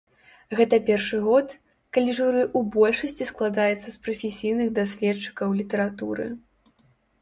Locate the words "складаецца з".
3.33-3.95